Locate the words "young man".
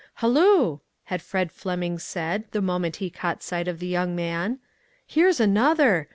3.85-4.57